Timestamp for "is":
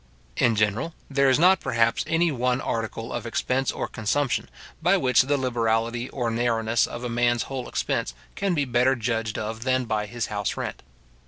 1.29-1.37